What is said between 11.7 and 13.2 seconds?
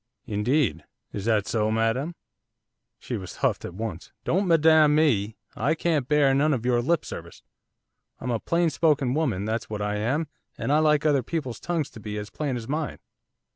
to be as plain as mine.